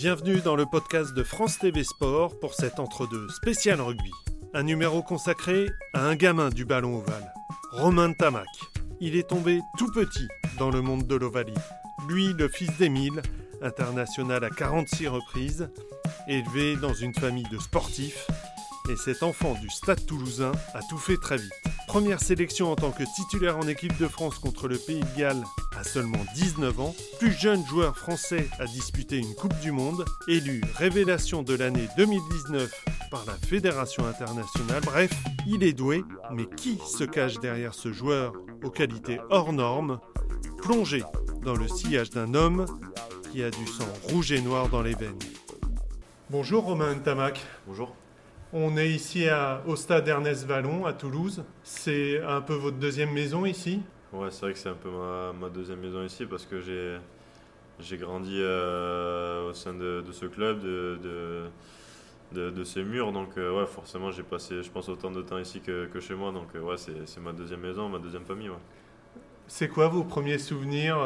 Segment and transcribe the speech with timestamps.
[0.00, 4.12] Bienvenue dans le podcast de France TV Sport pour cet entre-deux spécial rugby.
[4.54, 7.34] Un numéro consacré à un gamin du ballon ovale,
[7.72, 8.46] Romain Tamac.
[9.00, 11.52] Il est tombé tout petit dans le monde de l'ovalie.
[12.08, 13.22] Lui, le fils d'Émile,
[13.60, 15.68] international à 46 reprises,
[16.28, 18.28] élevé dans une famille de sportifs,
[18.88, 21.67] et cet enfant du stade toulousain a tout fait très vite.
[21.86, 25.42] Première sélection en tant que titulaire en équipe de France contre le Pays de Galles
[25.78, 30.60] à seulement 19 ans, plus jeune joueur français à disputer une Coupe du Monde, élu
[30.74, 32.70] révélation de l'année 2019
[33.10, 34.82] par la Fédération internationale.
[34.84, 35.10] Bref,
[35.46, 38.32] il est doué, mais qui se cache derrière ce joueur
[38.64, 40.00] aux qualités hors normes,
[40.58, 41.02] plongé
[41.42, 42.66] dans le sillage d'un homme
[43.32, 45.18] qui a du sang rouge et noir dans les veines
[46.30, 47.40] Bonjour Romain Tamac.
[47.66, 47.94] Bonjour.
[48.52, 49.26] On est ici
[49.66, 51.44] au stade Ernest Vallon à Toulouse.
[51.62, 53.82] C'est un peu votre deuxième maison ici?
[54.10, 54.88] Ouais, c'est vrai que c'est un peu
[55.38, 56.96] ma, deuxième maison ici parce que j'ai,
[57.78, 60.98] j'ai grandi euh, au sein de, ce club, de,
[62.32, 63.12] de, de, ces murs.
[63.12, 66.14] Donc, euh, ouais, forcément, j'ai passé, je pense, autant de temps ici que, que chez
[66.14, 66.32] moi.
[66.32, 68.50] Donc, euh, ouais, c'est, ma deuxième maison, ma deuxième famille.
[69.46, 70.98] C'est quoi vos premiers souvenirs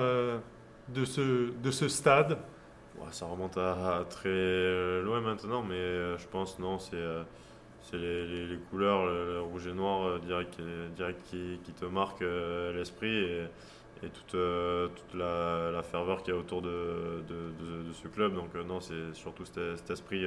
[0.88, 2.38] de, ce, de ce stade?
[3.10, 7.22] Ça remonte à, très loin maintenant, mais euh, je pense non, c'est euh,
[7.92, 10.60] les, les, couleurs, le, rouge et noir euh, direct,
[10.96, 12.24] direct qui, te marquent
[12.74, 13.48] l'esprit et,
[14.02, 18.34] toute, toute la, ferveur qu'il y a autour de, de, ce club.
[18.34, 20.26] Donc non, c'est surtout cet, esprit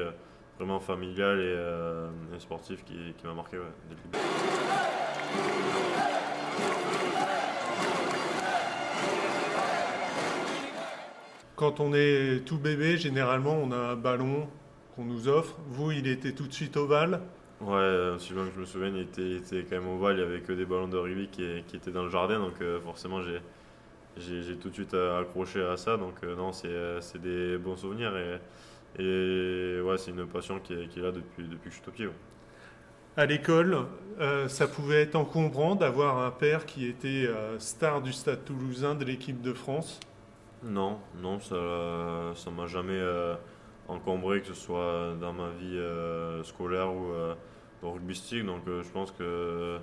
[0.58, 3.58] vraiment familial et, sportif qui, qui m'a marqué.
[11.56, 14.50] Quand on est tout bébé, généralement, on a un ballon
[14.96, 15.56] qu'on nous offre.
[15.70, 17.22] Vous, il était tout de suite ovale
[17.62, 19.04] Ouais, aussi loin que je me souviens, il
[19.40, 20.18] était, quand même ovale.
[20.18, 22.40] Il n'y avait que des ballons de rugby qui, étaient dans le jardin.
[22.40, 25.96] Donc, euh, forcément, j'ai tout de suite accroché à ça.
[25.96, 28.12] Donc, euh, non, euh, c'est des bons souvenirs.
[28.18, 31.76] Et, et ouais, c'est une passion qui est, qui est, là depuis, depuis que je
[31.76, 32.08] suis tout petit.
[33.16, 33.86] À l'école,
[34.50, 37.30] ça pouvait être encombrant d'avoir un père qui était
[37.60, 40.02] star du stade toulousain de l'équipe de France
[40.64, 41.56] non, non, ça
[42.36, 43.36] ça m'a jamais euh,
[43.88, 47.36] encombré, que ce soit dans ma vie euh, scolaire ou euh,
[47.84, 48.46] rugbystique.
[48.46, 49.80] Donc je pense que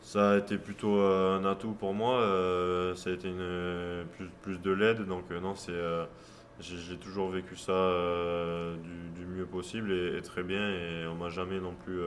[0.00, 2.20] ça a été plutôt un atout pour moi.
[2.96, 4.06] ça a été une,
[4.42, 5.06] plus, de l'aide.
[5.06, 5.74] Donc non, c'est
[6.60, 7.92] j'ai toujours vécu ça
[9.14, 10.70] du, mieux possible et, et, très bien.
[10.70, 12.00] Et on m'a jamais non plus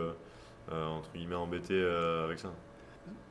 [0.72, 1.80] entre guillemets embêté
[2.24, 2.52] avec ça.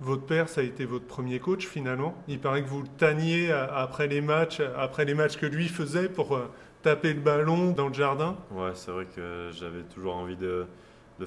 [0.00, 2.14] Votre père, ça a été votre premier coach finalement.
[2.28, 6.08] Il paraît que vous le tanniez après les matchs, après les matchs que lui faisait
[6.08, 6.48] pour euh,
[6.82, 8.36] taper le ballon dans le jardin.
[8.52, 10.66] Ouais, c'est vrai que j'avais toujours envie de,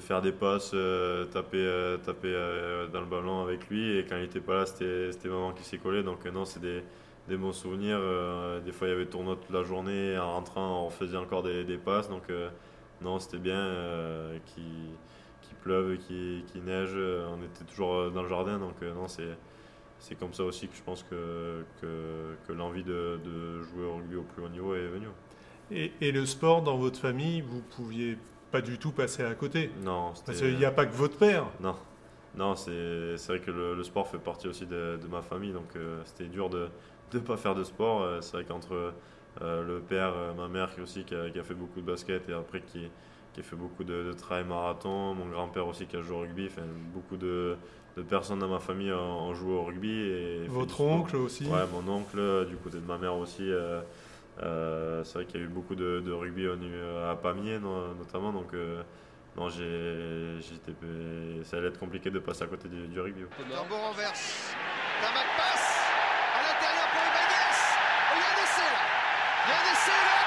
[0.00, 2.32] faire des passes, euh, taper, euh, taper
[2.92, 3.98] dans le ballon avec lui.
[3.98, 6.02] Et quand il n'était pas là, c'était maman qui s'y collait.
[6.02, 6.82] Donc non, c'est des,
[7.28, 8.00] des, bons souvenirs.
[8.64, 10.16] des fois, il y avait tournoi toute la journée.
[10.16, 12.08] En rentrant, on faisait encore des, des passes.
[12.08, 12.24] Donc
[13.02, 13.70] non, c'était bien.
[14.46, 14.62] qui
[15.62, 18.58] pleuve, qui, qui neige, euh, on était toujours euh, dans le jardin.
[18.58, 19.36] Donc euh, non, c'est
[19.98, 23.94] c'est comme ça aussi que je pense que, que, que l'envie de, de, jouer au
[23.94, 25.06] rugby au plus haut niveau est venue.
[25.70, 28.18] Et, et, le sport dans votre famille, vous pouviez
[28.50, 29.70] pas du tout passer à côté?
[29.84, 30.12] Non.
[30.26, 31.46] Parce qu'il n'y a pas que votre père.
[31.60, 31.76] Non.
[32.34, 35.70] Non, c'est vrai que le, le, sport fait partie aussi de, de ma famille, donc
[36.04, 36.68] c'était dur de
[37.14, 38.20] ne pas faire de sport.
[38.22, 38.92] c'est vrai qu'entre
[39.40, 42.32] le père, ma mère qui aussi qui a, qui a, fait beaucoup de basket et
[42.32, 42.90] après qui,
[43.32, 46.46] qui a fait beaucoup de, travail marathon, mon grand-père aussi qui a joué au rugby,
[46.46, 46.62] enfin,
[46.92, 47.56] beaucoup de,
[48.08, 49.90] personnes dans ma famille ont, joué au rugby.
[49.90, 51.46] Et Votre oncle aussi?
[51.46, 53.50] Ouais, mon oncle, du côté de ma mère aussi.
[53.50, 53.80] Euh,
[54.42, 58.82] euh, c'est vrai qu'il y a eu beaucoup de, rugby à Pamiers notamment, donc euh,
[59.36, 60.72] non, j'étais,
[61.44, 63.22] ça allait être compliqué de passer à côté du, du rugby.
[63.48, 64.54] renverse,
[65.00, 65.80] passe
[66.34, 67.02] à l'intérieur pour
[68.14, 68.82] il y a un essai là,
[69.46, 70.22] il y a un essai là,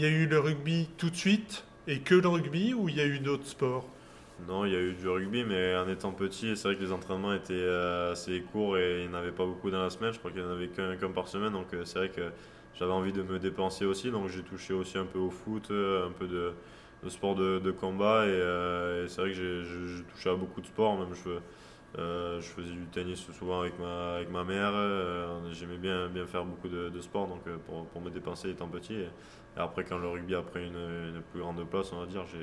[0.00, 2.96] Il y a eu le rugby tout de suite et que le rugby ou il
[2.96, 3.86] y a eu d'autres sports?
[4.48, 6.90] Non, il y a eu du rugby, mais en étant petit, c'est vrai que les
[6.90, 10.14] entraînements étaient euh, assez courts et il n'y en avait pas beaucoup dans la semaine.
[10.14, 12.22] Je crois qu'il n'y en avait qu'un par semaine, donc euh, c'est vrai que
[12.78, 14.10] j'avais envie de me dépenser aussi.
[14.10, 16.54] Donc j'ai touché aussi un peu au foot, euh, un peu de,
[17.10, 20.98] sport de, combat et, c'est vrai que j'ai touché à beaucoup de sports.
[20.98, 21.32] Même je,
[21.96, 24.72] je faisais du tennis souvent avec ma, avec ma mère.
[25.52, 28.94] J'aimais bien, bien faire beaucoup de, de sport donc pour, pour, me dépenser étant petit.
[28.94, 29.08] Et
[29.56, 32.38] après, quand le rugby a pris une, plus grande place, on va dire, je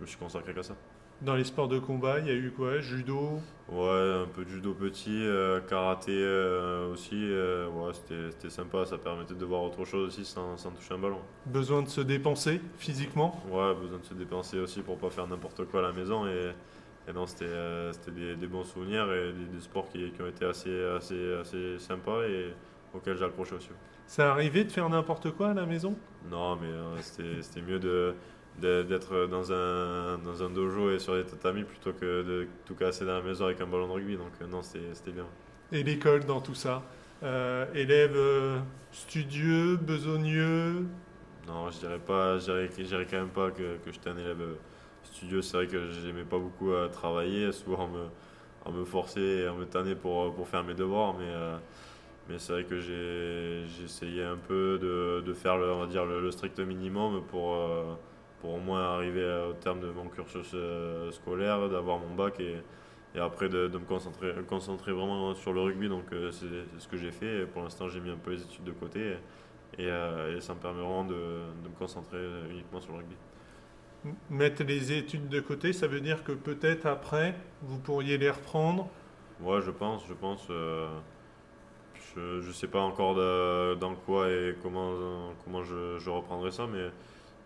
[0.00, 0.74] me suis consacré qu'à ça.
[1.22, 2.80] Dans les sports de combat, il y a eu quoi?
[2.80, 3.40] Judo?
[3.68, 7.14] Ouais, un peu de judo petit, euh, karaté euh, aussi.
[7.14, 10.98] Euh, ouais, c'était sympa, ça permettait de voir autre chose aussi sans, sans, toucher un
[10.98, 11.18] ballon.
[11.44, 13.38] Besoin de se dépenser physiquement?
[13.50, 16.26] Ouais, besoin de se dépenser aussi pour pas faire n'importe quoi à la maison.
[16.26, 16.52] Et,
[17.08, 17.46] et non, c'était
[18.12, 22.22] des, des, bons souvenirs et des, sports qui, qui, ont été assez, assez, assez sympas
[22.24, 22.54] et
[22.94, 23.70] auxquels j'ai accroché aussi.
[24.06, 25.96] Ça arrivait de faire n'importe quoi à la maison?
[26.30, 26.68] Non, mais
[27.02, 28.14] c'était mieux de
[28.58, 33.06] d'être dans un, dans un dojo et sur les tatamis plutôt que de tout casser
[33.06, 34.16] dans la maison avec un ballon de rugby.
[34.16, 35.26] Donc non, c'était bien.
[35.72, 36.82] Et l'école dans tout ça?
[37.22, 38.58] Euh, Élève euh,
[38.92, 40.86] studieux, besogneux?
[41.46, 44.56] Non, je dirais pas, je dirais, quand même pas que, que j'étais un élève
[45.10, 45.42] euh, studieux.
[45.42, 47.88] C'est vrai que j'aimais pas beaucoup à travailler, souvent
[48.64, 51.32] à me forcer et à me tanner pour, pour faire mes devoirs, mais,
[52.28, 56.04] mais c'est vrai que j'ai essayé un peu de, de faire le, on va dire,
[56.04, 57.56] le, strict minimum pour,
[58.40, 60.54] pour au moins arriver au terme de mon cursus
[61.10, 62.56] scolaire, d'avoir mon bac et
[63.14, 65.88] et après de, me concentrer, concentrer vraiment sur le rugby.
[65.88, 66.46] Donc euh, c'est
[66.78, 67.46] ce que j'ai fait.
[67.46, 69.16] pour l'instant, j'ai mis un peu les études de côté
[69.78, 72.18] euh, et, ça me permet vraiment de, de, me concentrer
[72.50, 73.16] uniquement sur le rugby.
[74.30, 78.88] Mettre les études de côté, ça veut dire que peut-être après, vous pourriez les reprendre
[79.40, 80.46] Ouais, je pense, je pense.
[80.50, 80.88] Euh,
[82.16, 83.14] je ne sais pas encore
[83.76, 86.88] dans quoi et comment, comment je, reprendrai ça, mais,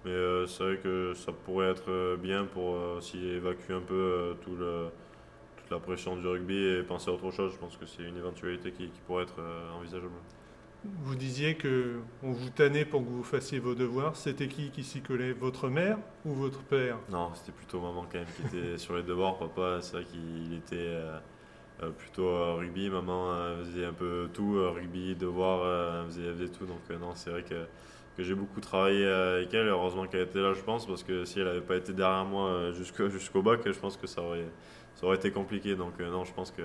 [0.05, 4.89] mais c'est vrai que ça pourrait être bien pour aussi évacuer un peu tout le
[5.71, 7.53] la pression du rugby et penser à autre chose.
[7.53, 10.13] Je pense que c'est une éventualité qui, pourrait être euh, envisageable.
[11.03, 14.17] Vous disiez que on vous tannait pour que vous fassiez vos devoirs.
[14.17, 15.33] C'était qui qui s'y collait?
[15.33, 16.99] Votre mère ou votre père?
[17.11, 19.39] Non, c'était plutôt maman quand même qui était sur les devoirs.
[19.39, 21.19] Papa, c'est vrai qu'il était euh,
[21.83, 22.91] euh, plutôt rugby.
[22.91, 26.67] Maman faisait un peu tout, rugby, devoirs, faisait, faisait, tout.
[26.67, 27.67] Donc non, c'est vrai que,
[28.19, 29.69] j'ai beaucoup travaillé avec elle.
[29.69, 32.73] Heureusement qu'elle était là, je pense, parce que si elle n'avait pas été derrière moi
[33.11, 34.47] jusqu'au bac, je pense que ça aurait
[34.95, 35.75] ça aurait été compliqué.
[35.75, 36.63] Donc euh, non, je pense que,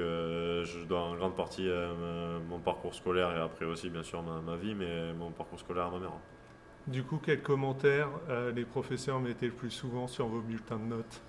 [0.00, 4.22] que je dois en grande partie euh, mon parcours scolaire et après aussi bien sûr
[4.22, 6.12] ma, vie, mais mon parcours scolaire à ma mère.
[6.86, 10.84] Du coup, quels commentaires euh, les professeurs mettaient le plus souvent sur vos bulletins de
[10.84, 11.20] notes?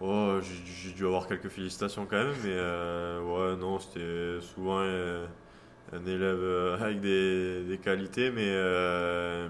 [0.00, 6.80] Oh, j'ai dû avoir quelques félicitations quand même, mais ouais, non, c'était souvent un élève
[6.80, 8.50] avec des, des qualités, mais,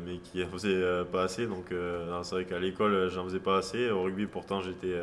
[0.05, 1.47] mais qui en faisait pas assez.
[1.47, 3.91] Donc, c'est vrai qu'à l'école, j'en faisais pas assez.
[3.91, 4.97] Au rugby, pourtant, j'étais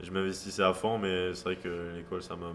[0.00, 2.52] je m'investissais à fond, mais c'est vrai que l'école, ça m'a.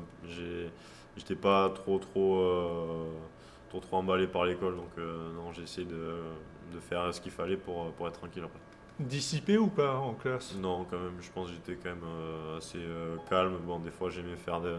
[1.18, 3.12] J'étais pas trop, trop, euh,
[3.70, 6.16] trop, trop emballé par l'école, donc euh, non, j'ai essayé de,
[6.74, 8.60] de, faire ce qu'il fallait pour, pour être tranquille après.
[9.00, 10.56] Dissipé ou pas en classe?
[10.56, 12.80] Non, quand même, je pense que j'étais quand même euh, assez
[13.30, 13.58] calme.
[13.66, 14.78] Bon, des fois, j'aimais faire de,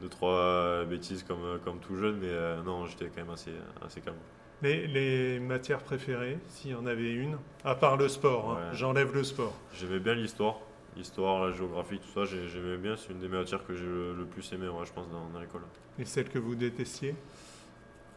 [0.00, 3.52] deux, trois bêtises comme, comme tout jeune, mais non, j'étais quand même assez,
[3.84, 4.16] assez calme.
[4.62, 9.14] Les, les matières préférées, s'il y en avait une, à part le sport, hein, j'enlève
[9.14, 9.52] le sport.
[9.74, 10.60] J'aimais bien l'histoire
[10.96, 12.96] l'histoire, la géographie, tout ça, j'aimais bien.
[12.96, 15.62] C'est une des matières que j'ai le, plus aimé, je pense, dans, l'école.
[15.98, 17.14] Et celle que vous détestiez?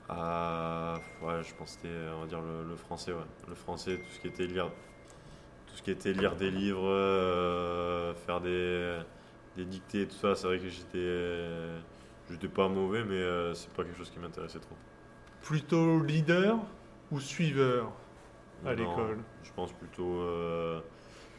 [0.09, 3.19] Ah, ouais, je pense que c'était, on va dire, le, français, ouais.
[3.47, 4.69] Le français, tout ce qui était lire,
[5.67, 8.99] tout ce qui était lire des livres, euh, faire des,
[9.57, 11.81] des dictées, tout ça, c'est vrai que j'étais,
[12.29, 14.75] j'étais pas mauvais, mais euh, c'est pas quelque chose qui m'intéressait trop.
[15.41, 16.57] Plutôt leader
[17.11, 17.91] ou suiveur
[18.65, 19.19] à l'école?
[19.43, 20.76] Je pense plutôt euh,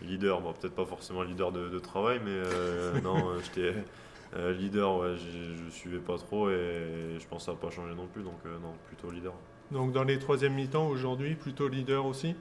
[0.03, 3.75] leader, bon, peut-être pas forcément leader de, travail, mais euh, non, euh, j'étais
[4.37, 7.95] euh, leader, ouais, je suivais pas trop et je pense que ça n'a pas changé
[7.95, 9.35] non plus, donc non, plutôt leader.
[9.71, 12.35] Donc dans les troisième mi-temps aujourd'hui, plutôt leader aussi?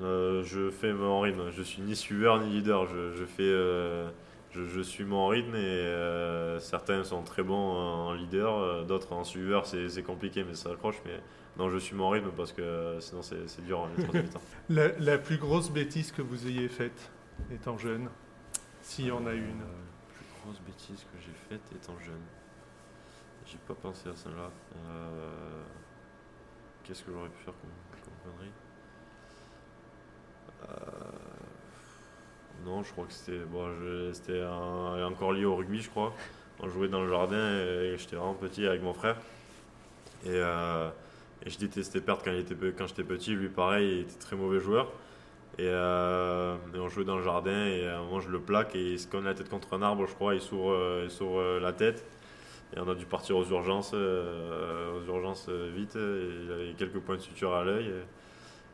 [0.00, 3.52] Je fais mon rythme, je suis ni suiveur ni leader, je, fais.
[4.52, 10.02] Je, suis mon rythme et certains sont très bons en leader, d'autres en suiveur, c'est
[10.02, 11.00] compliqué mais ça accroche.
[11.06, 11.20] Mais
[11.56, 13.88] non, je suis mon rythme parce que sinon c'est dur
[14.32, 14.40] temps.
[14.68, 17.10] la, la, plus grosse bêtise que vous ayez faite
[17.50, 18.08] étant jeune,
[18.82, 22.22] s'il y en a une La euh, plus grosse bêtise que j'ai faite étant jeune.
[23.46, 24.50] J'ai pas pensé à celle-là.
[24.76, 25.62] Euh,
[26.84, 28.52] qu'est-ce que j'aurais pu faire comme, connerie?
[30.64, 31.41] Euh,
[32.64, 33.68] Non, je crois que c'était bon,
[35.04, 36.14] encore lié au rugby, je crois.
[36.60, 39.16] On jouait dans le jardin et j'étais vraiment petit avec mon frère.
[40.24, 40.40] Et
[41.44, 43.34] et je détestais perdre quand, j'étais petit.
[43.34, 44.92] Lui, pareil, il était très mauvais joueur.
[45.58, 48.92] Et, euh, on jouait dans le jardin et à un moment je le plaque et
[48.92, 51.72] il se cogne la tête contre un arbre, je crois, il s'ouvre, euh, euh, la
[51.72, 52.06] tête.
[52.74, 55.94] Et on a dû partir aux urgences, aux urgences vite.
[55.94, 57.92] il avait quelques points de suture à l'œil.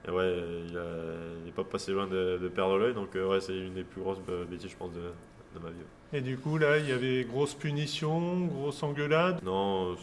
[0.06, 0.38] Et, ouais,
[0.68, 2.94] il n'est pas passé loin de, de perdre l'œil.
[2.94, 5.10] Donc ouais, c'est une des plus grosses bêtises, je pense, de,
[5.54, 5.84] de ma vie.
[6.12, 9.42] Et du coup, là, il y avait grosse punition, grosse engueulade?
[9.42, 9.94] Non,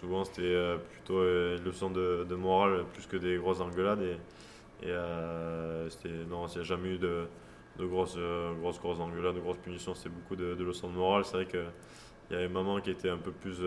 [0.00, 4.02] souvent c'était euh, plutôt euh, une leçon de, morale plus que des grosses engueulades.
[4.02, 5.88] Et, euh,
[6.28, 7.26] non, il n'y a jamais eu de,
[7.78, 8.18] grosses,
[8.60, 9.94] grosses, grosses engueulades, de grosses punitions.
[9.94, 11.24] C'était beaucoup de, leçons de morale.
[11.24, 11.64] C'est vrai que
[12.30, 13.58] il y avait maman qui était un peu plus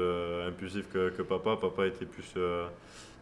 [0.47, 1.57] impulsif que, que, papa.
[1.57, 2.33] Papa était plus.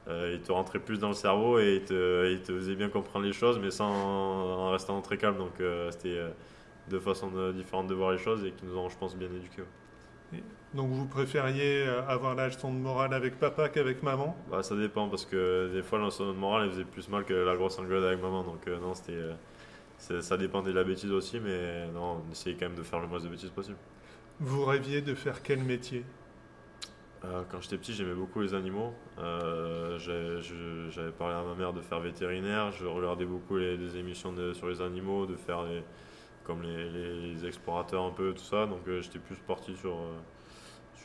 [0.08, 3.26] il te rentrait plus dans le cerveau et il te, il te, faisait bien comprendre
[3.26, 5.38] les choses, mais sans, en restant très calme.
[5.38, 6.20] Donc c'était
[6.90, 9.64] deux façons différentes de voir les choses et qui nous ont, je pense, bien éduqués.
[10.74, 14.38] Donc vous préfériez euh, avoir la leçon de morale avec papa qu'avec maman?
[14.50, 17.26] Bah, Ça dépend parce que des fois la leçon de morale elle faisait plus mal
[17.26, 18.44] que la grosse engueulade avec maman.
[18.44, 22.56] Donc euh, non, c'était, euh, ça dépendait de la bêtise aussi, mais non, on essayait
[22.56, 23.78] quand même de faire le moins de bêtises possible.
[24.42, 26.04] Vous rêviez de faire quel métier?
[27.22, 28.94] Quand j'étais petit, j'aimais beaucoup les animaux.
[29.18, 32.72] j'avais parlé à ma mère de faire vétérinaire.
[32.72, 35.64] Je regardais beaucoup les, émissions sur les animaux, de faire
[36.44, 38.66] comme les, les, explorateurs un peu, tout ça.
[38.66, 39.96] Donc j'étais plus parti sur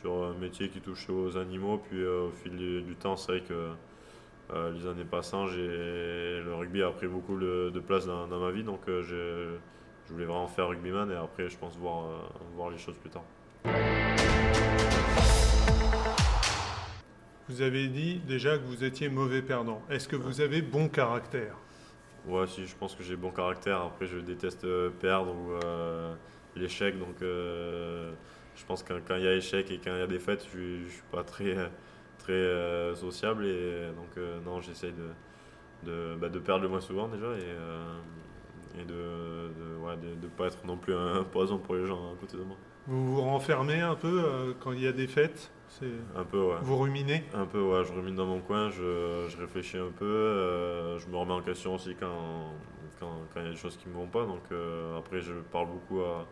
[0.00, 1.78] sur un métier qui touchait aux animaux.
[1.78, 3.70] Puis euh, au fil du, temps, c'est vrai que
[4.52, 8.64] euh, les années passant, le rugby a pris beaucoup de place dans, ma vie.
[8.64, 9.58] Donc euh,
[10.06, 13.24] je voulais vraiment faire rugbyman et après, je pense voir, voir les choses plus tard.
[17.48, 19.82] Vous avez dit déjà que vous étiez mauvais perdant.
[19.88, 21.56] Est-ce que vous avez bon caractère?
[22.26, 23.82] Ouais, si, je pense que j'ai bon caractère.
[23.82, 24.66] Après, je déteste
[25.00, 26.98] perdre ou l'échec.
[26.98, 27.22] Donc,
[28.56, 30.58] je pense que quand il y a échec et quand il y a défaite, je
[30.58, 31.54] ne suis pas très,
[32.18, 33.44] très euh, sociable.
[33.44, 37.42] Et donc, euh, non, j'essaye de, de, bah, de, perdre le moins souvent déjà et,
[37.42, 37.98] euh,
[38.78, 42.16] et de ne de, de, pas être non plus un poison pour les gens à
[42.20, 42.56] côté de moi.
[42.86, 45.50] Vous vous renfermez un peu quand il y a des fêtes
[46.14, 46.56] un peu, ouais.
[46.62, 47.24] Vous ruminez?
[47.34, 47.84] Un peu, ouais.
[47.84, 50.96] Je rumine dans mon coin, je, je réfléchis un peu.
[50.98, 52.52] je me remets en question aussi quand,
[53.00, 54.24] quand, quand, il y a des choses qui ne me vont pas.
[54.24, 54.44] Donc
[54.96, 56.26] après, je parle beaucoup à,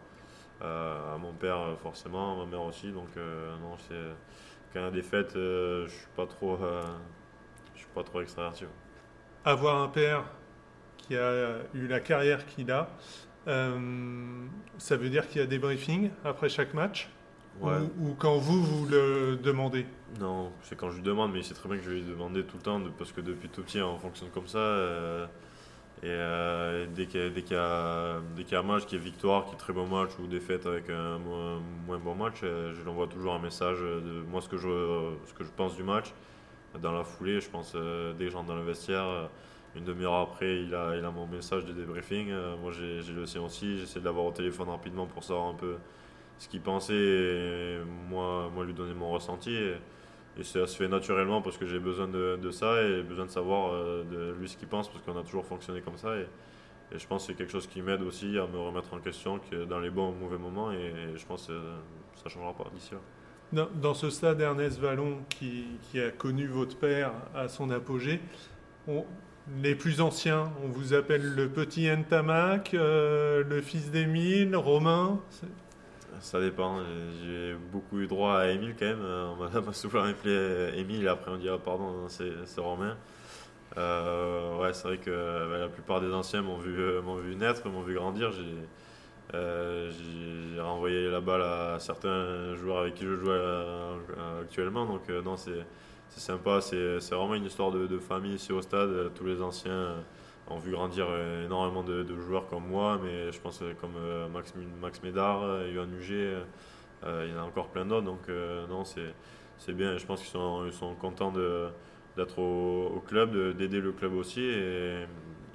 [0.60, 2.90] à mon père forcément, à ma mère aussi.
[2.92, 3.94] Donc euh, non, c'est
[4.72, 6.82] quand il y a des fêtes, euh, je suis pas trop, euh,
[7.74, 8.64] je suis pas trop extraverti.
[9.44, 10.24] Avoir un père
[11.06, 12.88] qui a eu la carrière qu'il a,
[13.46, 17.08] ça veut dire qu'il y a des briefings après chaque match
[17.62, 19.87] ou, quand vous, vous le demandez?
[20.20, 22.42] Non, c'est quand je lui demande, mais c'est très bien que je vais lui demander
[22.42, 25.28] tout le temps, parce que depuis tout petit, on fonctionne comme ça.
[26.02, 28.18] Et euh, dès qu'il y, a
[28.58, 31.99] un match qui est victoire, qui est très bon match, ou défaite avec un moins,
[31.99, 35.32] bon match, euh, je lui envoie toujours un message de moi ce que je, ce
[35.32, 36.12] que je pense du match.
[36.82, 39.30] Dans la foulée, je pense euh, dès que j'entre dans le vestiaire,
[39.76, 42.33] une demi-heure après, il a, il a mon message de débriefing.
[42.61, 43.78] moi, j'ai le sien aussi.
[43.78, 45.76] J'essaie de l'avoir au téléphone rapidement pour savoir un peu
[46.38, 47.78] ce qu'il pensait et
[48.09, 49.57] moi, moi lui donner mon ressenti.
[50.37, 53.31] Et ça se fait naturellement parce que j'ai besoin de, de, ça et besoin de
[53.31, 56.16] savoir euh, de lui ce qu'il pense parce qu'on a toujours fonctionné comme ça.
[56.16, 56.26] Et,
[56.93, 59.38] et je pense que c'est quelque chose qui m'aide aussi à me remettre en question
[59.38, 60.73] que dans les bons ou mauvais moments.
[60.73, 61.52] Et, je pense que
[62.14, 63.00] ça ne changera pas d'ici là.
[63.52, 68.21] Dans, dans, ce stade, Ernest Vallon, qui, qui, a connu votre père à son apogée,
[68.88, 69.04] on,
[69.62, 75.20] les plus anciens, on vous appelle le petit Ntamak, euh, le fils d'Émile, Romain
[76.20, 76.78] ça dépend.
[77.22, 79.02] J'ai beaucoup eu droit à Émile quand même.
[79.02, 82.96] Euh, on m'a souvent appelé Émile, après on dit pardon, c'est Romain.
[83.76, 87.68] Euh, ouais, c'est vrai que bah, la plupart des anciens m'ont vu, euh, vu naître,
[87.68, 88.30] m'ont vu grandir.
[88.32, 88.44] J'ai
[90.60, 93.32] renvoyé la balle à certains joueurs avec qui je joue
[94.40, 94.86] actuellement.
[94.86, 95.66] Donc, non, c'est
[96.21, 96.61] sympa.
[96.61, 99.12] C'est vraiment une histoire de, famille ici au stade.
[99.14, 99.97] Tous les anciens
[100.49, 104.28] ont vu grandir euh, énormément de, joueurs comme moi, mais je pense euh, comme euh,
[104.28, 106.38] Max, Max Médard, Yohan Huger,
[107.02, 108.06] il y en a encore plein d'autres.
[108.06, 108.28] Donc
[108.71, 109.99] non, c'est bien.
[109.99, 111.33] Je pense qu'ils sont, ils sont contents
[112.16, 115.04] d'être au, club, d'aider le club aussi et,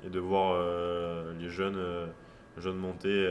[0.07, 0.61] de voir
[1.39, 1.83] les jeunes,
[2.57, 3.27] jeunes monter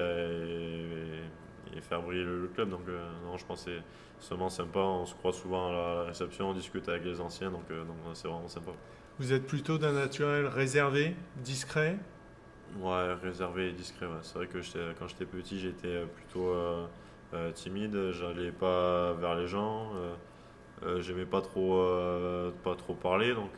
[1.81, 2.71] faire briller le, club.
[2.71, 2.83] Donc
[3.25, 3.71] non, je pense que
[4.19, 4.81] c'est vraiment sympa.
[4.81, 7.65] On se croit souvent à la réception, on discute avec les anciens, donc
[8.15, 8.73] c'est vraiment sympa.
[9.19, 11.99] Vous êtes plutôt d'un naturel réservé, discret?
[12.77, 14.07] Ouais, réservé et discret.
[14.23, 14.59] C'est vrai que
[14.99, 16.87] quand j'étais petit, j'étais euh, plutôt euh,
[17.35, 18.13] euh, timide.
[18.13, 19.91] J'allais pas vers les gens.
[21.01, 21.83] J'aimais pas trop,
[22.63, 23.35] pas trop parler.
[23.35, 23.51] Donc,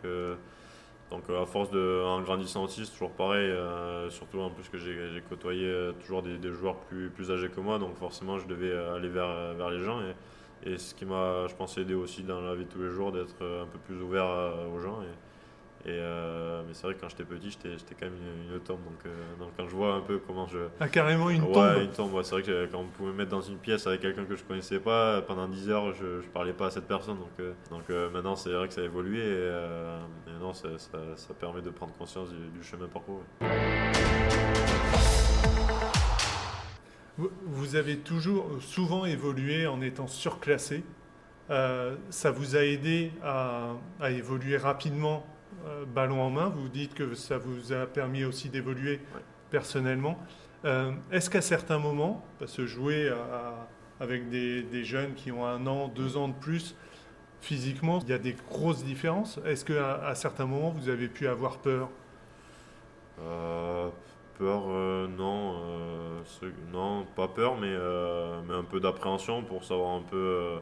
[1.11, 3.53] donc à force de, en grandissant aussi, c'est toujours pareil.
[4.11, 7.79] surtout en plus que j'ai côtoyé toujours des, joueurs plus, plus âgés que moi.
[7.79, 10.01] Donc forcément, je devais aller vers, vers les gens.
[10.03, 12.91] Et, et ce qui m'a, je pense, aidé aussi dans la vie de tous les
[12.91, 14.27] jours, d'être un peu plus ouvert
[14.73, 15.01] aux gens.
[15.87, 18.19] Et euh, mais c'est vrai que quand j'étais petit, j'étais quand même
[18.53, 18.85] une, tombe.
[18.85, 20.59] Donc, euh, donc, quand je vois un peu comment je.
[20.79, 22.23] Ah, carrément une tombe Ouais, une tombe.
[22.23, 24.45] c'est vrai que quand on pouvait me mettre dans une pièce avec quelqu'un que je
[24.45, 27.17] connaissais pas, pendant 10 heures, je, ne parlais pas à cette personne.
[27.17, 29.21] Donc, euh, donc maintenant, c'est vrai que ça a évolué.
[29.21, 33.23] Et, non, ça, ça, permet de prendre conscience du, chemin parcouru.
[37.17, 40.85] Vous avez toujours souvent évolué en étant surclassé.
[41.49, 45.25] ça vous a aidé à, à évoluer rapidement
[45.67, 46.49] euh, ballon en main.
[46.49, 49.01] Vous dites que ça vous a permis aussi d'évoluer
[49.51, 50.19] personnellement.
[50.65, 53.11] Euh, est-ce qu'à certains moments, parce que jouer
[54.01, 56.75] avec des, jeunes qui ont un an, deux ans de plus.
[57.43, 59.41] Physiquement, il y a des grosses différences?
[59.47, 61.89] Est-ce qu'à à certains moments, vous avez pu avoir peur?
[63.21, 63.89] Euh,
[64.39, 65.57] Peur, euh, non.
[66.73, 67.77] non, pas peur, mais,
[68.49, 70.61] mais un peu d'appréhension pour savoir un peu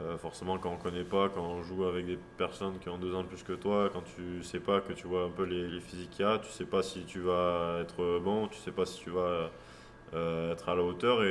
[0.00, 2.98] euh, forcément, quand on ne connaît pas, quand on joue avec des personnes qui ont
[2.98, 5.44] deux ans de plus que toi, quand tu sais pas que tu vois un peu
[5.44, 8.72] les, physiques qu'il y a, tu sais pas si tu vas être bon, tu sais
[8.72, 9.50] pas si tu vas
[10.14, 11.22] euh, être à la hauteur.
[11.24, 11.26] Et,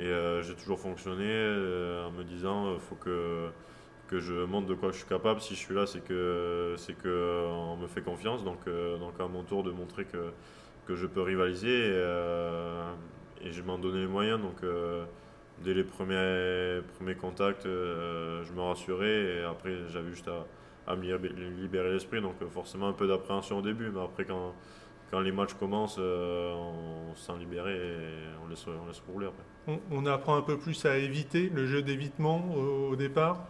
[0.00, 3.48] euh, j'ai toujours fonctionné en me disant faut que,
[4.08, 5.40] que je montre de quoi je suis capable.
[5.40, 8.44] Si je suis là, c'est que c'est que me fait confiance.
[8.44, 10.32] Donc, donc à mon tour de montrer que,
[10.86, 11.68] que je peux rivaliser.
[11.68, 14.40] Et, et je m'en donnais les moyens.
[14.40, 14.62] Donc
[15.64, 20.46] dès les premiers, premiers contacts, euh, je me rassurais et après j'avais juste à,
[20.86, 22.20] à me libérer l'esprit.
[22.20, 24.54] Donc euh, forcément un peu d'appréhension au début, mais après quand,
[25.10, 27.80] quand les matchs commencent, euh, on s'en libère et
[28.44, 29.80] on laisse, on laisse rouler après.
[29.90, 33.46] On, apprend un peu plus à éviter le jeu d'évitement au, départ?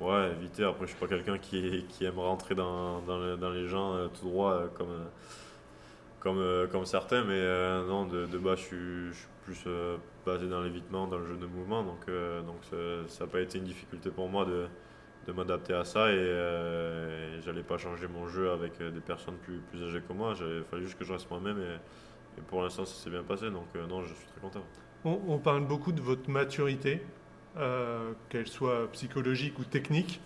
[0.00, 0.64] Ouais, éviter.
[0.64, 4.26] Après, je suis pas quelqu'un qui, qui aime rentrer dans, dans, dans les gens tout
[4.26, 4.88] droit comme
[6.20, 10.62] comme, comme certains, mais euh, non, de, de bas, je suis, plus euh, basé dans
[10.62, 12.06] l'évitement, dans le jeu de mouvement, donc,
[12.46, 12.58] donc
[13.08, 14.66] ça n'a pas été une difficulté pour moi de,
[15.26, 16.12] de m'adapter à ça.
[16.12, 20.34] Et, et j'allais pas changer mon jeu avec des personnes plus, plus âgées que moi,
[20.38, 21.58] il fallait juste que je reste moi-même.
[21.58, 24.62] Et, et, pour l'instant ça s'est bien passé, donc non, je suis très content.
[25.04, 27.02] On, on, parle beaucoup de votre maturité,
[28.28, 30.20] qu'elle soit psychologique ou technique.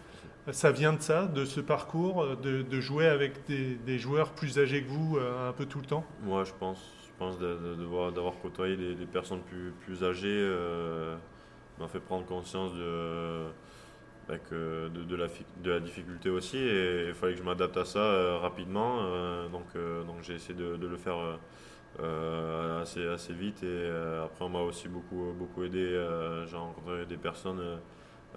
[0.52, 4.90] Ça vient de ça, de ce parcours, de, jouer avec des, joueurs plus âgés que
[4.90, 6.04] vous euh, un peu tout le temps?
[6.22, 6.84] Moi, je pense,
[7.18, 11.16] pense d'avoir côtoyé des, personnes plus, âgées euh,
[11.78, 13.44] m'a fait prendre conscience de,
[14.28, 15.16] bah, de,
[15.64, 18.98] la, difficulté aussi et il fallait que je m'adapte à ça euh, rapidement.
[19.48, 19.66] donc
[20.06, 21.18] donc j'ai essayé de, le faire
[22.80, 23.90] assez, assez vite et
[24.24, 26.04] après on m'a aussi beaucoup, beaucoup aidé.
[26.46, 27.78] j'ai rencontré des personnes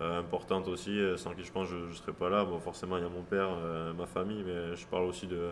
[0.02, 2.46] euh, importante aussi, euh, sans qui je pense je ne serais pas là.
[2.46, 5.50] Bon, forcément, il y a mon père, euh, ma famille, mais je parle aussi de,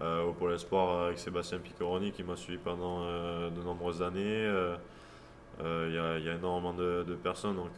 [0.00, 4.50] au Pôle Espoir avec Sébastien Piccoroni qui m'a suivi pendant de nombreuses années.
[5.60, 7.72] Il y, a, y, a énormément de, personnes, donc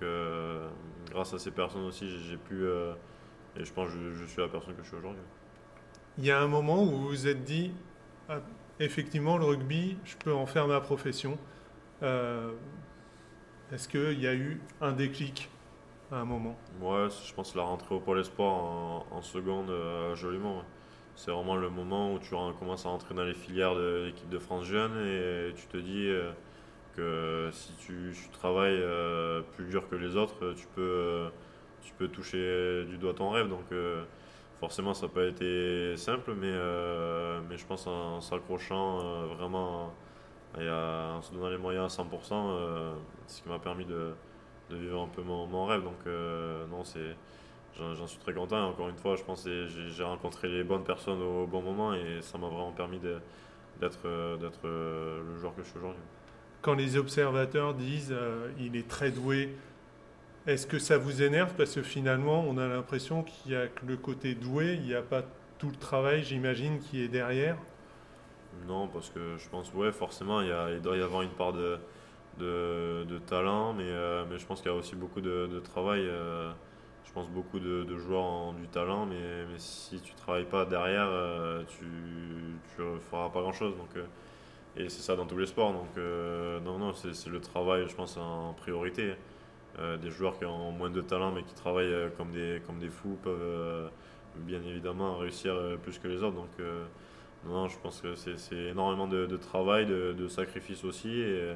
[1.10, 2.64] grâce à ces personnes aussi, j'ai pu,
[3.56, 5.22] et je pense que je, suis la personne que je suis aujourd'hui.
[6.18, 7.72] Il y a un moment où vous vous êtes dit,
[8.28, 8.38] ah,
[8.80, 11.36] effectivement, le rugby, je peux en faire ma profession.
[13.72, 15.48] Est-ce qu'il y a eu un déclic
[16.12, 16.56] à un moment?
[16.80, 18.52] Ouais, je pense la rentrée au Pôle Espoir
[19.10, 20.62] en, seconde, euh, joliment.
[21.16, 24.38] C'est vraiment le moment où tu commences à rentrer dans les filières de l'équipe de
[24.38, 26.32] France Jeune et tu te dis euh,
[26.96, 31.28] que si tu, travailles euh, plus dur que les autres, tu peux,
[31.82, 33.48] tu peux toucher du doigt ton rêve.
[33.48, 33.66] Donc
[34.60, 36.52] forcément, ça n'a pas été simple, mais,
[37.48, 39.94] mais je pense en, s'accrochant vraiment
[40.58, 42.94] et en se donnant les moyens à 100%,
[43.26, 44.14] ce qui m'a permis de
[44.70, 45.82] vivre un peu mon, rêve.
[45.82, 47.16] Donc, euh, non, c'est.
[47.78, 48.68] J'en suis très content.
[48.68, 52.22] encore une fois, je pense que j'ai rencontré les bonnes personnes au bon moment et
[52.22, 56.02] ça m'a vraiment permis d'être euh, euh, le joueur que je suis aujourd'hui.
[56.62, 58.14] Quand les observateurs disent
[58.58, 59.54] il est très doué,
[60.46, 61.52] est-ce que ça vous énerve?
[61.56, 64.94] Parce que finalement, on a l'impression qu'il n'y a que le côté doué, il n'y
[64.94, 65.22] a pas
[65.58, 67.56] tout le travail, j'imagine, qui est derrière.
[68.66, 71.30] Non, parce que je pense, ouais, forcément, il, y a, il doit y avoir une
[71.30, 71.78] part de,
[72.38, 76.02] de, talent, mais, euh, mais je pense qu'il y a aussi beaucoup de, travail.
[76.02, 76.52] Euh,
[77.04, 81.62] je pense beaucoup de, joueurs ont du talent, mais, si tu travailles pas derrière, euh,
[81.68, 81.84] tu
[82.82, 83.74] ne feras pas grand-chose.
[83.76, 84.02] Donc,
[84.76, 85.72] et c'est ça dans tous les sports.
[85.72, 85.96] Donc
[86.64, 89.14] non, non, c'est le travail, je pense, en priorité.
[90.02, 93.18] des joueurs qui ont moins de talent, mais qui travaillent comme, des, comme des fous,
[93.22, 93.90] peuvent
[94.36, 96.36] bien évidemment réussir plus que les autres.
[96.36, 96.50] Donc
[97.46, 101.10] non, je pense que c'est énormément de, travail, de, de, sacrifice aussi.
[101.10, 101.54] Et,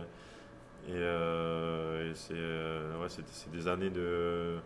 [0.88, 4.56] et, euh, euh, c'est des années de,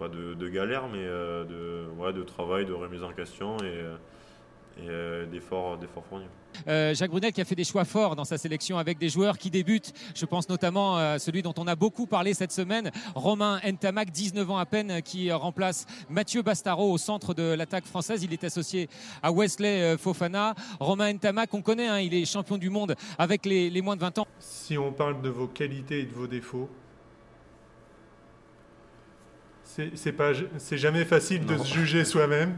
[0.00, 5.78] pas de, galère, mais euh, de, de travail, de remise en question et, et d'efforts
[6.08, 6.24] fournis.
[6.66, 9.50] Jacques Brunel qui a fait des choix forts dans sa sélection avec des joueurs qui
[9.50, 9.92] débutent.
[10.14, 14.50] Je pense notamment à celui dont on a beaucoup parlé cette semaine, Romain Ntamak, 19
[14.50, 18.24] ans à peine, qui remplace Mathieu Bastaro au centre de l'attaque française.
[18.24, 18.88] Il est associé
[19.22, 20.54] à Wesley Fofana.
[20.78, 24.00] Romain Ntamak, on connaît, hein, il est champion du monde avec les, les moins de
[24.00, 24.26] 20 ans.
[24.38, 26.70] Si on parle de vos qualités et de vos défauts,
[29.94, 32.54] c'est pas c'est jamais facile de se juger soi-même.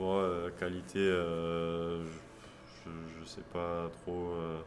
[0.00, 2.02] Bon, euh, qualité, euh,
[2.86, 4.30] je, je, sais pas trop.
[4.30, 4.60] Euh,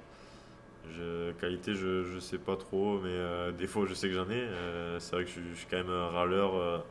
[0.91, 4.47] je, qualité, je, je sais pas trop, mais défaut, je sais que j'en ai.
[4.99, 6.83] c'est vrai que je, suis quand même un râleur.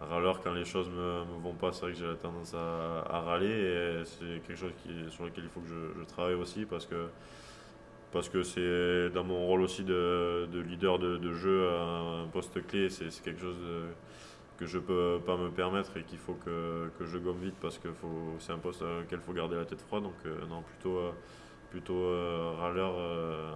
[0.00, 4.02] râleur quand les choses me, me vont pas, c'est vrai que j'ai tendance à, râler
[4.04, 7.06] c'est quelque chose qui, sur lequel il faut que je, travaille aussi parce que
[8.10, 13.10] parce que c'est dans mon rôle aussi de, leader de, jeu un poste clé, c'est
[13.22, 13.58] quelque chose
[14.56, 17.78] que je peux pas me permettre et qu'il faut que, que, je gomme vite parce
[17.78, 17.88] que
[18.38, 20.04] c'est un poste auquel il faut garder la tête froide.
[20.04, 20.98] Donc non, plutôt,
[21.70, 22.08] plutôt
[22.58, 22.94] râleur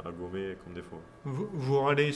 [0.05, 1.01] à gommer comme défaut.
[1.25, 2.13] Vous, vous râlez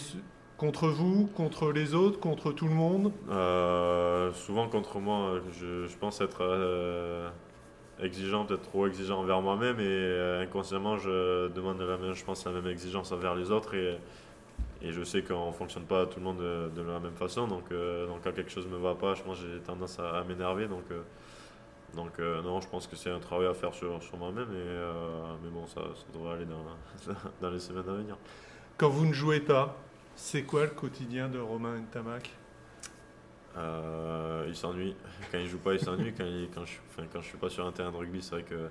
[0.57, 3.12] Contre vous, contre les autres, contre tout le monde?
[3.29, 5.40] Euh, Souvent contre moi.
[5.51, 7.29] Je, pense être euh,
[8.01, 12.44] exigeant, peut-être trop exigeant envers moi-même et euh, inconsciemment je demande la même, je pense
[12.44, 13.99] la même exigence envers les autres et,
[14.82, 17.46] et je sais qu'on ne fonctionne pas tout le monde de, la même façon.
[17.46, 20.66] Donc, donc, quand quelque chose ne me va pas, je pense j'ai tendance à, m'énerver.
[20.66, 20.84] Donc,
[21.94, 24.48] donc non, je pense que c'est un travail à faire sur, sur moi-même.
[24.50, 28.16] mais bon, ça, ça devrait aller dans, dans les semaines à venir.
[28.76, 29.76] Quand vous ne jouez pas,
[30.16, 32.30] c'est quoi le quotidien de Romain Ntamak
[33.56, 34.96] euh, Il s'ennuie.
[35.30, 36.12] Quand il joue pas, il s'ennuie.
[36.16, 38.68] quand, quand, je, quand je suis pas sur un terrain de rugby, c'est vrai que,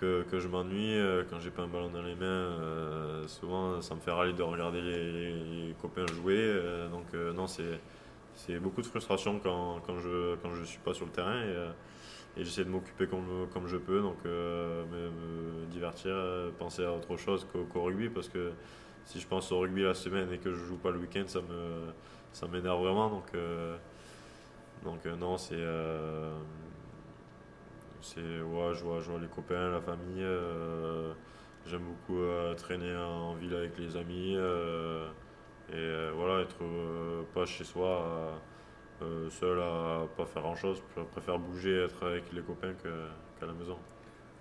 [0.00, 0.98] que, je m'ennuie.
[0.98, 4.32] Euh, quand j'ai pas un ballon dans les mains, euh, souvent ça me fait râler
[4.32, 6.36] de regarder les, copains jouer.
[6.38, 11.06] Euh, donc non, c'est, beaucoup de frustration quand, quand je quand je suis pas sur
[11.06, 11.42] le terrain.
[11.42, 16.14] Et, j'essaie de m'occuper comme, comme je peux, donc me, divertir,
[16.58, 18.52] penser à autre chose qu'au rugby parce que
[19.06, 21.40] si je pense au rugby la semaine et que je joue pas le week-end, ça
[22.32, 23.08] ça m'énerve vraiment.
[23.08, 23.32] Donc
[24.84, 25.64] donc non, c'est
[28.14, 30.24] c'est ouais, je vois, je vois les copains, la famille.
[31.66, 32.22] J'aime beaucoup
[32.56, 34.36] traîner en ville avec les amis
[35.72, 36.62] et voilà être
[37.34, 38.40] pas chez soi.
[39.30, 43.52] seul à pas faire grand chose, je préfère bouger, être avec les copains qu'à la
[43.52, 43.76] maison.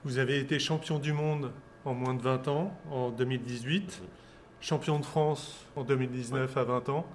[0.04, 1.52] Vous avez été champion du monde
[1.84, 4.04] en moins de 20 ans, en 2018
[4.66, 7.06] champion de France en 2019 à 20 ans.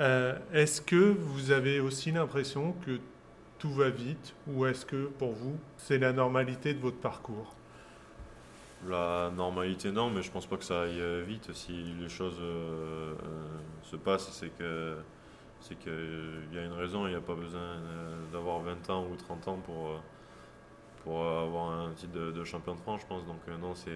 [0.00, 2.98] Euh, est-ce que vous avez aussi l'impression que
[3.58, 7.54] tout va vite ou est-ce que pour vous c'est la normalité de votre parcours?
[8.88, 11.52] La normalité non, mais je pense pas que ça aille euh, vite.
[11.52, 13.14] Si les choses euh,
[13.82, 14.96] se passent, c'est que
[15.60, 17.80] c'est qu'il y a une raison, il n'y a pas besoin
[18.32, 20.00] d'avoir 20 ans ou 30 ans pour,
[21.02, 23.26] pour avoir un titre de, champion de France, je pense.
[23.26, 23.90] Donc non, c'est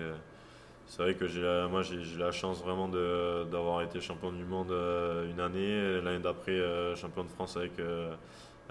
[0.87, 5.31] c'est vrai que j'ai moi j'ai la chance vraiment d'avoir été champion du monde euh,
[5.31, 8.15] une année, l'année d'après euh, champion de France avec, euh,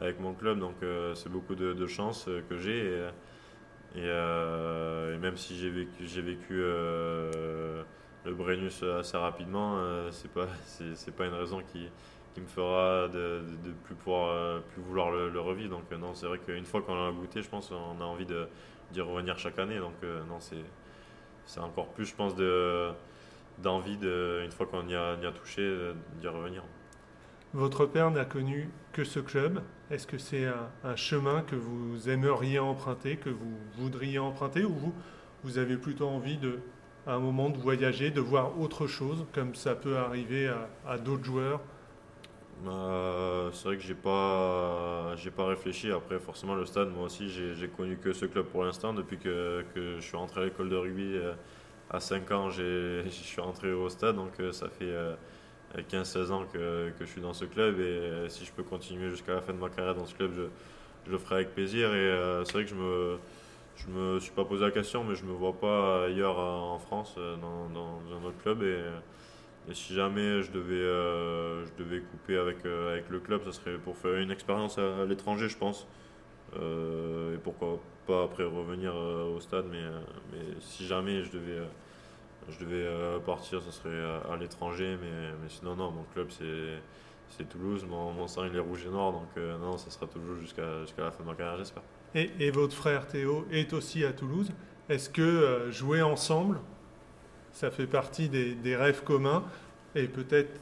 [0.02, 0.76] avec mon club, donc
[1.16, 3.08] c'est beaucoup de, chance que j'ai.
[3.96, 7.86] Et, et, même si j'ai vécu, le
[8.26, 9.80] Brennus assez rapidement,
[10.12, 10.48] c'est pas,
[11.18, 11.88] pas une raison qui,
[12.42, 13.96] me fera de, de, plus
[14.82, 15.78] vouloir le, revivre.
[15.78, 19.02] Donc non, c'est vrai qu'une fois qu'on l'a goûté, je pense qu'on a envie d'y
[19.02, 19.78] revenir chaque année.
[19.78, 19.94] Donc
[20.28, 20.40] non,
[21.46, 22.34] c'est encore plus, je pense,
[23.60, 26.64] d'envie, de, une fois qu'on y a touché, d'y revenir.
[27.54, 29.62] Votre père n'a connu que ce club.
[29.91, 30.45] Est-ce que c'est
[30.86, 34.93] un, chemin que vous aimeriez emprunter, que vous voudriez emprunter, ou vous,
[35.43, 36.39] vous avez plutôt envie
[37.06, 40.49] à un moment de voyager, de voir autre chose, comme ça peut arriver
[40.88, 41.60] à, d'autres joueurs?
[42.67, 45.91] Euh, c'est vrai que j'ai pas j'ai pas réfléchi.
[45.91, 48.93] Après forcément le stade moi aussi j'ai connu que ce club pour l'instant.
[48.93, 51.34] Depuis que, que, je suis rentré à l'école de rugby euh,
[51.89, 54.15] à 5 ans je suis rentré au stade.
[54.15, 54.93] Donc euh, ça fait
[55.77, 59.41] 15-16 ans que, je suis dans ce club et si je peux continuer jusqu'à la
[59.41, 62.63] fin de ma carrière dans ce club je, le ferai avec plaisir et c'est vrai
[62.63, 63.17] que je me
[63.75, 67.15] je me suis pas posé la question mais je me vois pas ailleurs en France
[67.15, 67.69] dans,
[68.15, 68.84] un autre club et
[69.73, 73.77] si jamais je devais, euh, je devais couper avec, euh, avec le club, ça serait
[73.77, 75.88] pour faire une expérience à, l'étranger, je pense.
[76.57, 79.84] Euh, et pourquoi pas après revenir au stade, mais,
[80.31, 81.60] mais si jamais je devais,
[82.49, 82.86] je devais
[83.25, 84.97] partir, ça serait à, l'étranger.
[85.01, 88.89] Mais, mais sinon, non, mon club c'est Toulouse, mon, mon, sang il est rouge et
[88.89, 90.63] noir, donc non, ça sera toujours jusqu'à
[90.97, 91.84] la fin de ma carrière, j'espère.
[92.13, 94.51] Et, et, votre frère Théo est aussi à Toulouse.
[94.89, 96.60] Est-ce que jouer ensemble,
[97.54, 99.43] ça fait partie des, rêves communs?
[99.95, 100.60] Et peut-être,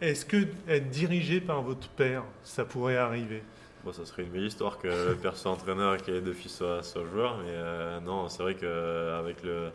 [0.00, 3.42] est-ce que être dirigé par votre père, ça pourrait arriver?
[3.84, 6.32] Bon, ça serait une belle histoire que le père soit entraîneur et que les deux
[6.32, 9.70] fils soient, joueurs, mais euh, non, c'est vrai qu'avec le,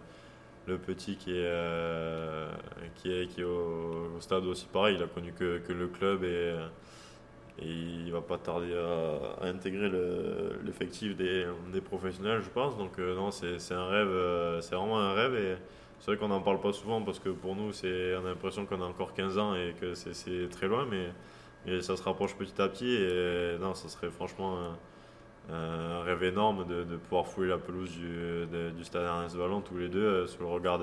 [0.67, 2.49] le petit qui est, euh,
[2.95, 6.55] qui au, stade aussi pareil, il a connu que, que le club et,
[7.59, 9.91] et il va pas tarder à, intégrer
[10.63, 12.77] l'effectif des, des, professionnels, je pense.
[12.77, 15.55] Donc euh, non, c'est un rêve, c'est vraiment un rêve et
[15.99, 18.81] c'est vrai qu'on n'en parle pas souvent parce que pour nous, on a l'impression qu'on
[18.81, 22.67] a encore 15 ans et que c'est, très loin, mais, ça se rapproche petit à
[22.67, 22.93] petit.
[22.93, 24.75] Et non, ça serait franchement
[25.49, 30.03] rêve énorme de, pouvoir fouler la pelouse du, du stade Ernest Vallon tous les deux,
[30.03, 30.79] euh, sous le regard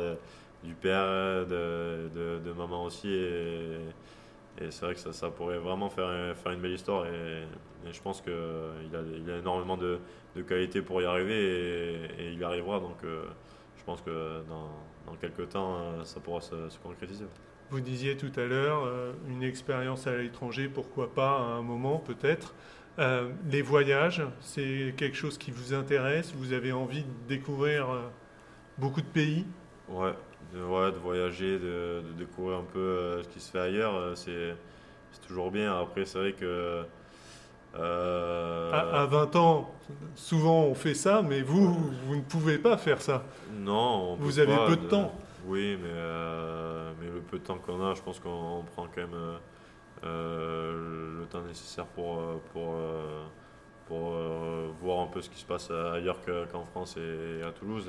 [0.63, 3.09] du père, de, maman aussi.
[3.13, 7.07] Et, c'est vrai que ça, pourrait vraiment faire, faire une belle histoire.
[7.07, 7.45] Et,
[7.91, 9.99] je pense qu'il a, il a énormément de,
[10.37, 12.79] de qualité pour y arriver et, il y arrivera.
[12.79, 13.25] Donc, euh,
[13.77, 14.71] je pense que dans,
[15.07, 17.25] dans quelques temps, ça pourra se, concrétiser.
[17.71, 18.87] Vous disiez tout à l'heure,
[19.29, 22.55] une expérience à l'étranger, pourquoi pas à un moment peut-être.
[22.99, 26.33] Les voyages, c'est quelque chose qui vous intéresse?
[26.35, 27.89] Vous avez envie de découvrir
[28.79, 29.47] beaucoup de pays?
[29.89, 30.15] Ouais,
[30.53, 34.55] de, de voyager, de, découvrir un peu ce qui se fait ailleurs, c'est
[35.27, 35.79] toujours bien.
[35.81, 36.85] Après, c'est vrai que
[37.79, 39.71] euh, à, 20 ans,
[40.15, 41.75] souvent on fait ça, mais vous,
[42.07, 43.25] vous ne pouvez pas faire ça.
[43.55, 45.13] Non, vous avez peu de, temps.
[45.47, 49.01] Oui, mais, euh, mais le peu de temps qu'on a, je pense qu'on prend quand
[49.01, 49.37] même euh,
[50.03, 52.21] le temps nécessaire pour,
[52.53, 52.75] pour,
[53.87, 54.13] pour
[54.81, 56.19] voir un peu ce qui se passe ailleurs
[56.51, 57.89] qu'en France et à Toulouse.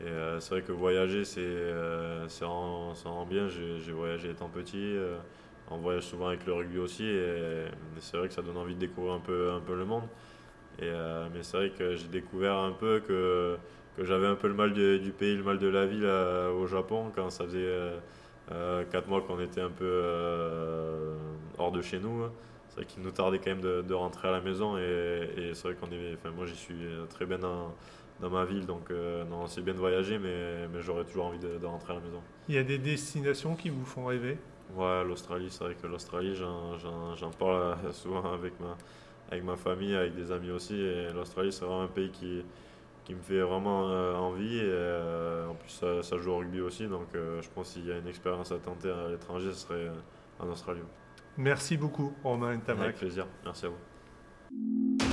[0.00, 0.06] Et,
[0.40, 1.72] c'est vrai que voyager, c'est
[2.28, 3.48] ça rend, bien.
[3.48, 4.96] J'ai voyagé étant petit
[5.72, 7.64] on voyage souvent avec le rugby aussi et,
[8.00, 10.04] c'est vrai que ça donne envie de découvrir un peu, un peu le monde.
[10.78, 13.56] Et, euh, mais c'est vrai que j'ai découvert un peu que,
[13.96, 17.12] que j'avais un peu le mal du pays, le mal de la ville au Japon
[17.14, 17.58] quand ça faisait
[18.48, 20.02] 4 euh, euh, mois qu'on était un peu
[21.58, 22.24] hors de chez nous.
[22.68, 25.74] C'est vrai qu'il nous tardait quand même de, rentrer à la maison et, c'est vrai
[25.74, 27.74] qu'on est, enfin moi j'y suis très bien dans,
[28.20, 28.90] dans ma ville donc
[29.28, 32.22] non c'est bien de voyager mais, mais j'aurais toujours envie de rentrer à la maison.
[32.48, 34.38] Il y a des destinations qui vous font rêver?
[34.74, 38.76] Ouais, l'Australie, c'est vrai que l'Australie, j'en parle souvent avec ma,
[39.30, 40.74] avec ma famille, avec des amis aussi.
[40.80, 42.42] Et l'Australie, c'est vraiment un pays qui,
[43.04, 44.58] qui me fait vraiment euh, envie.
[44.58, 45.70] Et euh, en plus,
[46.02, 46.86] ça, joue au rugby aussi.
[46.86, 49.90] Donc, euh, je pense qu'il y a une expérience à tenter à l'étranger, ce serait
[50.38, 50.80] en Australie.
[51.36, 52.84] Merci beaucoup, Romain et Tamac.
[52.84, 53.26] Avec plaisir.
[53.44, 55.11] Merci à vous.